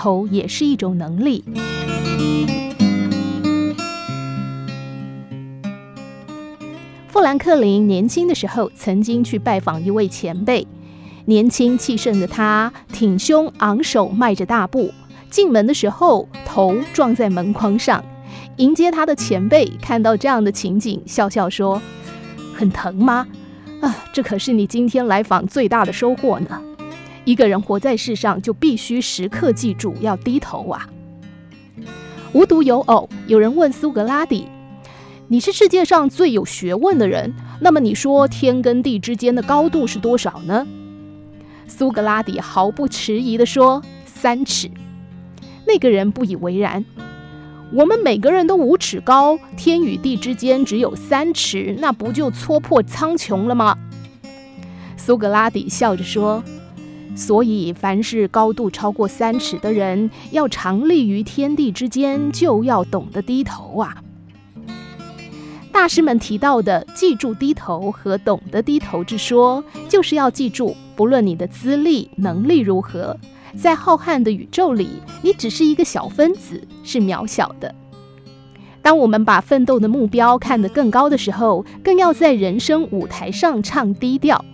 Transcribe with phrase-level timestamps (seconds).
[0.00, 1.44] 头也是一种能力。
[7.08, 10.66] 富兰克林年轻的时候曾经去拜访一位前辈，
[11.26, 14.90] 年轻气盛的他挺胸昂首，迈着大步
[15.28, 18.02] 进门的时候，头撞在门框上。
[18.56, 21.82] 迎接他的前辈看到这样的情景，笑笑说
[22.56, 23.26] ：“很疼吗？
[23.82, 26.58] 啊，这可是你今天来访最大的收获呢。
[27.30, 30.88] 一个人活在世上，就必须时刻记住要低头啊。”
[32.34, 34.48] 无独有偶，有人问苏格拉底
[35.28, 40.66] ：“你是世界上最有学问的人，那么你说天跟地之间的高度是多少呢？”
[41.68, 44.68] 苏格拉底毫不迟疑地说：“三尺。”
[45.68, 46.84] 那个人不以为然。
[47.72, 53.78] 我们每个人都五尺高，天与地之间只有三尺，那不就戳破苍穹了吗？
[54.96, 56.42] 苏格拉底笑着说
[57.14, 64.02] ：“所以，凡是高度超过三尺的人，要常立于天地之间，就要懂得低头啊。”
[65.72, 73.16] 大师们提到的“记住低头”和“懂得低头”之说，就是要记住，不论你的资历、能力如何。
[73.56, 74.88] 在浩瀚的宇宙里，
[75.22, 77.74] 你只是一个小分子，是渺小的。
[78.82, 84.44] 当我们把奋斗的目标看得更高的时候，更要在人生舞台上唱低调，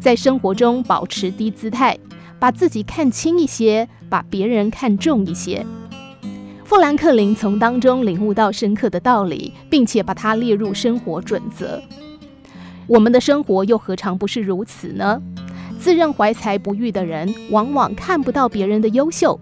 [0.00, 1.98] 在生活中保持低姿态，
[2.42, 5.64] 把自己看轻一些，把别人看重一些。
[6.64, 11.80] 富兰克林从当中领悟到深刻的道理，并且把它列入生活准则。
[12.88, 15.22] 我们的生活又何尝不是如此呢？
[15.78, 19.38] 自认怀才不遇的人，往往看不到别人的优秀；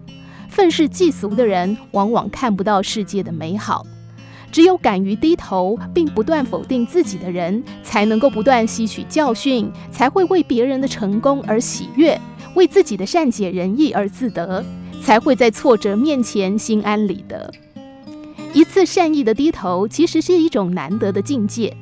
[0.47, 3.83] 愤世嫉俗的人，往往看不到世界的美好。
[4.51, 12.19] 只有敢于低头，并不断否定自己的人，才能够不断吸取教训，才会为别人的成功而喜悦，
[12.55, 14.63] 为自己的善解人意而自得，
[15.01, 17.51] 才会在挫折面前心安理得。
[18.53, 21.75] 一次善意的低头，其实是一种难得的境界。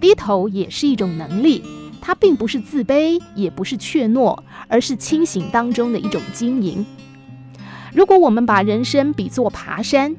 [0.00, 1.62] 低头也是一种能力。
[2.06, 4.38] 它并不是自卑，也不是怯懦，
[4.68, 6.84] 而是清醒当中的一种经营。
[7.94, 10.14] 如果我们把人生比作爬山，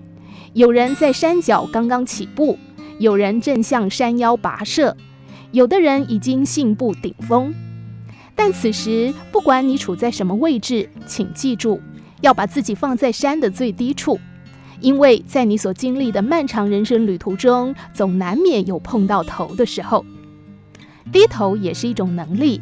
[0.53, 2.57] 有人在山脚刚刚起步，
[2.97, 4.97] 有人正向山腰跋涉，
[5.51, 7.53] 有的人已经信步顶峰。
[8.35, 11.81] 但此时，不管你处在什么位置，请记住，
[12.21, 14.19] 要把自己放在山的最低处，
[14.81, 20.05] 因为在你所经历的漫长人生旅途中，总难免有碰到头的时候。
[21.11, 22.61] 低头也是一种能力，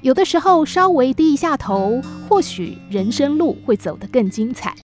[0.00, 4.74] 有的时候稍微低一下头，或许人生路会走得更精彩。